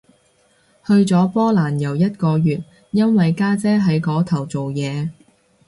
[0.87, 5.11] 去咗波蘭遊一個月，因為家姐喺嗰頭做嘢